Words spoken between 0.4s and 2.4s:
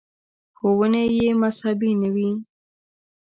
•ښوونې یې مذهبي نه وې.